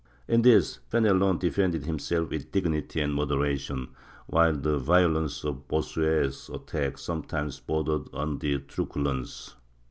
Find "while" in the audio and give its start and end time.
4.25-4.57